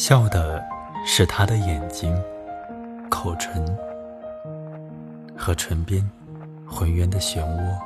[0.00, 0.64] 笑的
[1.04, 2.18] 是他的眼睛、
[3.10, 3.62] 口唇
[5.36, 6.02] 和唇边
[6.66, 7.78] 浑圆的漩涡，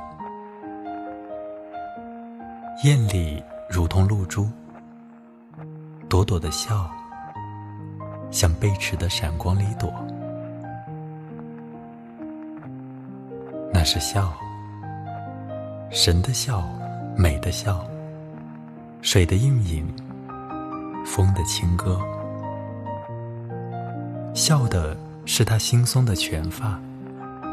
[2.85, 4.47] 艳丽如同露珠，
[6.07, 6.89] 朵朵的笑
[8.31, 9.93] 像贝齿的闪光里朵，
[13.73, 14.33] 那是笑，
[15.89, 16.63] 神的笑，
[17.17, 17.85] 美的笑，
[19.01, 20.04] 水的映影。
[21.05, 22.01] 风的轻歌，
[24.33, 26.77] 笑的是他惺忪的卷发，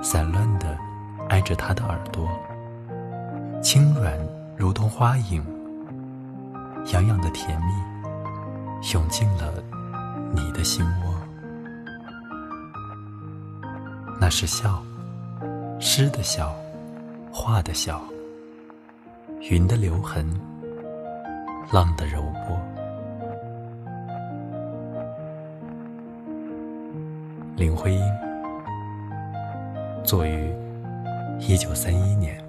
[0.03, 0.77] 散乱的
[1.29, 2.29] 挨着他的耳朵，
[3.63, 4.19] 轻软
[4.57, 5.45] 如同花影，
[6.93, 9.53] 痒痒的甜蜜涌进了
[10.35, 11.15] 你的心窝。
[14.19, 14.83] 那是笑，
[15.79, 16.55] 诗的笑，
[17.31, 18.01] 画的笑，
[19.51, 20.27] 云的留痕，
[21.71, 22.59] 浪的柔波。
[27.57, 28.01] 林徽因，
[30.03, 30.51] 作于
[31.39, 32.43] 一九三一年。